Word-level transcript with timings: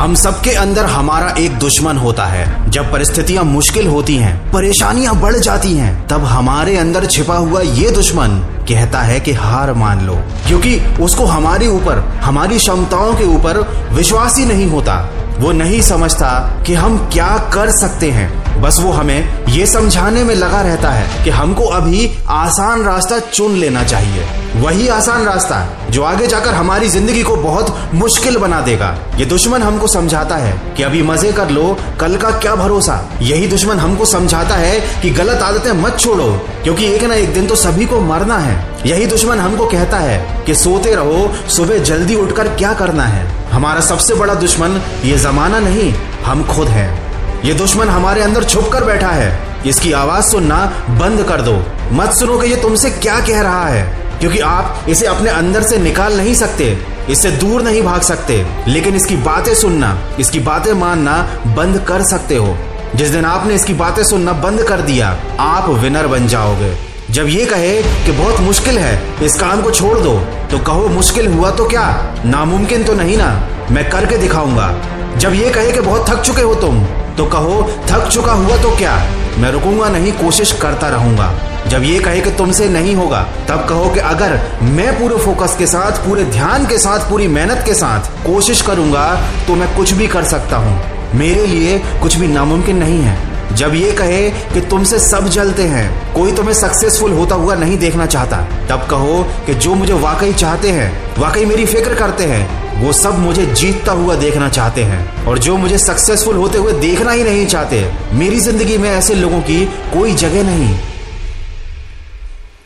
हम 0.00 0.14
सबके 0.14 0.50
अंदर 0.50 0.84
हमारा 0.84 1.34
एक 1.38 1.58
दुश्मन 1.58 1.96
होता 1.96 2.24
है। 2.24 2.70
जब 2.70 2.92
परिस्थितियाँ 2.92 3.44
मुश्किल 3.44 3.86
होती 3.86 4.16
हैं, 4.16 4.52
परेशानियाँ 4.52 5.20
बढ़ 5.20 5.36
जाती 5.36 5.74
हैं, 5.74 6.08
तब 6.08 6.24
हमारे 6.24 6.76
अंदर 6.76 7.06
छिपा 7.06 7.34
हुआ 7.34 7.60
ये 7.60 7.90
दुश्मन 7.90 8.28
कहता 8.68 9.00
है 9.00 9.20
कि 9.20 9.32
हार 9.32 9.72
मान 9.72 10.06
लो। 10.06 10.14
क्योंकि 10.46 10.80
उसको 11.00 11.24
हमारे 11.24 11.66
ऊपर 11.66 11.98
हमारी 12.22 12.58
क्षमताओं 12.58 13.14
के 13.14 13.24
ऊपर 13.24 13.88
विश्वास 13.92 14.38
ही 14.38 14.44
नहीं 14.44 14.66
होता। 14.66 15.10
वो 15.38 15.52
नहीं 15.52 15.80
समझता 15.80 16.62
कि 16.66 16.74
हम 16.74 17.10
क्या 17.12 17.50
कर 17.54 17.70
सकते 17.70 18.10
हैं। 18.10 18.60
बस 18.62 18.80
वो 18.80 18.92
हमें 18.92 19.39
ये 19.50 19.66
समझाने 19.66 20.22
में 20.24 20.34
लगा 20.34 20.60
रहता 20.62 20.90
है 20.90 21.24
कि 21.24 21.30
हमको 21.30 21.64
अभी 21.66 22.10
आसान 22.30 22.82
रास्ता 22.82 23.18
चुन 23.20 23.56
लेना 23.56 23.82
चाहिए। 23.84 24.24
वही 24.56 24.86
आसान 24.88 25.24
रास्ता 25.24 25.58
जो 25.90 26.02
आगे 26.02 26.26
जाकर 26.26 26.54
हमारी 26.54 26.88
ज़िंदगी 26.88 27.22
को 27.22 27.36
बहुत 27.36 27.74
मुश्किल 27.94 28.36
बना 28.38 28.60
देगा। 28.60 28.94
ये 29.18 29.24
दुश्मन 29.24 29.62
हमको 29.62 29.86
समझाता 29.86 30.36
है 30.36 30.52
कि 30.76 30.82
अभी 30.82 31.02
मज़े 31.02 31.32
कर 31.32 31.50
लो, 31.50 31.76
कल 32.00 32.16
का 32.16 32.30
क्या 32.38 32.54
भरोसा? 32.54 33.00
यही 33.22 33.46
दुश्मन 33.46 33.78
हमको 33.78 34.04
समझाता 34.04 34.54
है 34.54 34.80
कि 35.02 35.10
गलत 35.10 35.42
आदतें 35.42 35.72
मत 35.72 35.98
छोड़ो, 35.98 36.30
क्योंकि 36.62 36.86
एक 36.86 37.04
ना 37.04 37.14
एक 37.14 37.34
दिन 37.34 37.46
तो 37.46 37.56
सभी 37.56 37.86
को 37.86 38.00
मरना 38.02 38.38
है। 38.38 38.56
यही 38.86 39.06
दुश्मन 39.06 39.38
हमको 39.38 39.66
कहता 39.66 39.98
है 39.98 40.44
कि 40.46 40.54
सोते 40.54 40.94
रहो, 40.94 41.30
सुबह 41.48 41.78
जल्दी 41.82 42.14
उठकर 42.14 42.54
क्या 42.56 42.72
करना 42.74 43.04
है? 43.04 43.28
हमारा 43.52 43.80
सबसे 43.82 44.14
बड़ा 44.14 44.34
दुश्मन 44.36 44.80
ये 45.04 45.18
जमाना 45.18 45.58
नहीं, 45.58 45.92
हम 46.24 46.44
खुद 46.46 46.68
हैं। 46.68 47.09
ये 47.44 47.52
दुश्मन 47.54 47.88
हमारे 47.88 48.22
अंदर 48.22 48.44
छुप 48.44 48.68
कर 48.68 48.84
बैठा 48.84 49.08
है। 49.08 49.38
इसकी 49.66 49.92
आवाज़ 49.92 50.24
सुनना 50.24 50.56
बंद 50.90 51.22
कर 51.22 51.40
दो। 51.40 51.62
मत 51.92 52.12
सुनो 52.12 52.38
कि 52.38 52.48
ये 52.48 52.56
तुमसे 52.56 52.90
क्या 52.90 53.20
कह 53.20 53.40
रहा 53.40 53.66
है। 53.66 53.82
क्योंकि 54.20 54.38
आप 54.38 54.84
इसे 54.88 55.06
अपने 55.06 55.30
अंदर 55.30 55.62
से 55.62 55.78
निकाल 55.78 56.16
नहीं 56.16 56.34
सकते, 56.34 56.78
इससे 57.10 57.30
दूर 57.30 57.62
नहीं 57.62 57.82
भाग 57.82 58.00
सकते। 58.00 58.46
लेकिन 58.68 58.94
इसकी 58.94 59.16
बातें 59.16 59.54
सुनना, 59.54 59.96
इसकी 60.20 60.40
बातें 60.40 60.72
मानना 60.72 61.14
बंद 61.46 61.78
कर 61.78 62.02
सकते 62.02 62.36
हो। 62.36 62.56
जिस 62.94 63.08
दिन 63.08 63.24
आपने 63.24 63.54
इसकी 63.54 63.74
बातें 63.74 64.04
सुनना 64.04 64.32
बंद 64.32 64.62
कर 64.62 64.80
दिया, 64.80 65.16
आप 65.40 65.68
विनर 65.68 66.06
बन 66.06 66.26
जाओगे। 66.26 66.74
जब 67.10 67.28
ये 67.28 67.44
कहे 67.46 67.82
कि 67.82 68.12
बहुत 68.12 68.40
मुश्किल 68.40 68.78
है, 68.78 69.02
इस 69.22 69.34
काम 69.34 69.62
को 69.62 69.70
छोड़ 69.70 69.98
दो 69.98 70.18
तो 70.50 70.58
कहो, 70.58 70.86
मुश्किल 70.88 71.26
हुआ 71.26 71.50
तो 71.50 71.64
क्या? 71.64 72.14
नामुमकिन 72.26 72.84
तो 72.84 72.94
नहीं 72.94 73.16
ना? 73.16 73.48
मैं 73.70 73.90
करके 73.90 74.16
दिखाऊँगा। 74.16 74.74
जब 75.16 75.34
ये 75.34 75.50
कहे 75.50 75.72
कि 75.72 75.80
बहुत 75.80 76.08
थक 76.10 76.20
चुके 76.20 76.42
हो 76.42 76.54
तुम 76.54 76.84
तो 77.20 77.24
कहो, 77.26 77.62
थक 77.88 78.06
चुका 78.08 78.32
हुआ 78.32 78.56
तो 78.56 78.70
क्या? 78.76 78.92
मैं 79.38 79.50
रुकूँगा 79.52 79.88
नहीं, 79.88 80.12
कोशिश 80.12 80.52
करता 80.52 80.88
रहूँगा। 80.88 81.30
जब 81.68 81.82
ये 81.82 81.98
कहे 81.98 82.20
कि 82.20 82.30
तुमसे 82.30 82.68
नहीं 82.68 82.94
होगा, 82.94 83.20
तब 83.48 83.66
कहो 83.68 83.90
कि 83.90 84.00
अगर 84.00 84.38
मैं 84.62 84.98
पूरे 85.00 85.16
फोकस 85.16 85.56
के 85.56 85.66
साथ, 85.66 85.98
पूरे 85.98 86.24
ध्यान 86.24 86.66
के 86.66 86.78
साथ, 86.78 87.08
पूरी 87.10 87.28
मेहनत 87.28 87.62
के 87.66 87.74
साथ 87.74 88.08
कोशिश 88.26 88.62
करूँगा 88.62 89.04
तो 89.46 89.54
मैं 89.54 89.76
कुछ 89.76 89.92
भी 89.92 90.06
कर 90.06 90.24
सकता 90.24 90.56
हूँ। 90.56 91.12
मेरे 91.14 91.46
लिए 91.46 91.78
कुछ 92.02 92.16
भी 92.16 92.28
नामुमकिन 92.28 92.76
नहीं 92.76 93.00
है। 93.02 93.54
जब 93.56 93.74
ये 93.74 93.92
कहे 93.92 94.30
कि 94.30 94.60
तुमसे 94.60 94.98
सब 94.98 95.28
जलते 95.28 95.62
हैं, 95.62 96.14
कोई 96.14 96.32
तुम्हें 96.32 96.54
सक्सेसफुल 96.54 97.12
होता 97.12 97.34
हुआ 97.34 97.54
नहीं 97.54 97.78
देखना 97.78 98.06
चाहता, 98.06 98.36
तब 98.70 98.86
कहो 98.90 99.22
कि 99.46 99.54
जो 99.54 99.74
मुझे 99.74 99.92
वाकई 99.92 100.32
चाहते 100.32 100.70
हैं, 100.70 100.92
वाकई 101.18 101.44
मेरी 101.44 101.66
फ़िक्र 101.66 101.94
करते 101.94 102.24
हैं 102.24 102.59
वो 102.80 102.92
सब 102.92 103.18
मुझे 103.18 103.46
जीतता 103.46 103.92
हुआ 103.92 104.14
देखना 104.14 104.48
चाहते 104.48 104.82
हैं। 104.82 105.26
और 105.26 105.38
जो 105.38 105.56
मुझे 105.56 105.78
सक्सेसफुल 105.78 106.36
होते 106.36 106.58
हुए 106.58 106.72
देखना 106.72 107.12
ही 107.12 107.24
नहीं 107.24 107.46
चाहते, 107.46 107.92
मेरी 108.12 108.40
ज़िंदगी 108.40 108.78
में 108.78 108.90
ऐसे 108.90 109.14
लोगों 109.14 109.40
की 109.40 109.64
कोई 109.64 110.14
जगह 110.14 110.42
नहीं। 110.42 110.78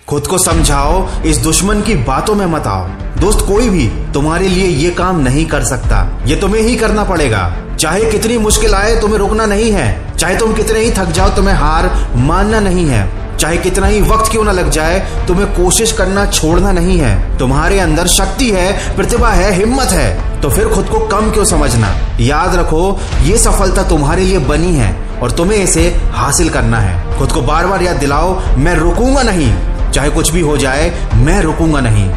खुद 0.08 0.26
को 0.26 0.38
समझाओ, 0.38 1.22
इस 1.22 1.36
दुश्मन 1.36 1.80
की 1.80 1.94
बातों 1.94 2.34
में 2.34 2.46
मत 2.46 2.66
आओ। 2.66 2.88
दोस्त, 3.20 3.46
कोई 3.46 3.68
भी 3.68 3.88
तुम्हारे 4.14 4.48
लिए 4.48 4.66
ये 4.66 4.90
काम 4.90 5.20
नहीं 5.20 5.46
कर 5.46 5.64
सकता। 5.64 6.22
ये 6.26 6.36
तुम्हें 6.36 6.62
ही 6.62 6.76
करना 6.76 7.04
पड़ेगा। 7.04 7.56
चाहे 7.80 8.04
कितनी 8.04 8.38
मुश्किल 8.38 8.74
आए, 8.74 9.00
तुम्हें 9.00 9.18
रुकना 9.18 9.46
नहीं 9.46 9.72
है। 9.72 10.16
चाहे 10.16 10.36
तुम 10.36 10.52
कितने 10.52 10.80
ही 10.80 10.90
थक 10.90 11.04
जाओ, 11.04 11.28
तुम्हें 11.28 11.54
हार 11.54 12.08
मानना 12.16 12.60
नहीं 12.60 12.86
है। 12.86 13.23
चाहे 13.38 13.56
कितना 13.56 13.86
ही 13.86 14.00
वक्त 14.00 14.30
क्यों 14.30 14.44
ना 14.44 14.52
लग 14.52 14.70
जाए, 14.70 15.24
तुम्हें 15.26 15.46
कोशिश 15.46 15.92
करना 15.92 16.26
छोड़ना 16.26 16.72
नहीं 16.72 16.98
है। 16.98 17.38
तुम्हारे 17.38 17.78
अंदर 17.78 18.06
शक्ति 18.06 18.50
है, 18.50 18.96
प्रतिभा 18.96 19.28
है, 19.28 19.54
हिम्मत 19.54 19.86
है। 19.86 20.40
तो 20.40 20.50
फिर 20.50 20.68
खुद 20.68 20.86
को 20.86 20.98
कम 20.98 21.30
क्यों 21.30 21.44
समझना? 21.44 21.94
याद 22.20 22.54
रखो, 22.54 23.00
ये 23.22 23.38
सफलता 23.38 23.82
तुम्हारे 23.82 24.22
लिए 24.22 24.38
बनी 24.38 24.74
है 24.76 24.96
और 25.22 25.30
तुम्हें 25.30 25.58
इसे 25.58 26.00
हासिल 26.12 26.50
करना 26.50 26.78
है। 26.78 27.18
खुद 27.18 27.32
को 27.32 27.42
बार 27.42 27.66
बार 27.66 27.82
याद 27.82 27.96
दिलाओ, 27.96 28.42
मैं 28.56 28.74
रुकूँगा 28.74 29.22
नहीं। 29.22 29.54
चाहे 29.92 30.10
कुछ 30.10 30.30
भी 30.30 30.40
हो 30.40 30.56
जाए, 30.56 31.08
मैं 31.14 31.40
रुकूँगा 31.42 31.80
नहीं। 31.80 32.10